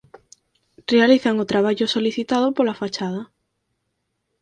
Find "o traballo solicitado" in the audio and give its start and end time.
1.43-2.47